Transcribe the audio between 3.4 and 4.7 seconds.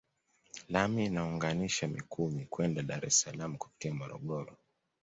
kupitia Morogoro